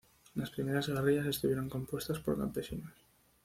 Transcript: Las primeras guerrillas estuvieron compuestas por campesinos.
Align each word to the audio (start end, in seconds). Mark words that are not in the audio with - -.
Las 0.33 0.49
primeras 0.49 0.87
guerrillas 0.87 1.27
estuvieron 1.27 1.69
compuestas 1.69 2.17
por 2.17 2.35
campesinos. 2.35 2.91